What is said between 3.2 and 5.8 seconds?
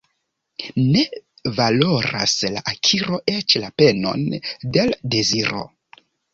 eĉ la penon de l' deziro.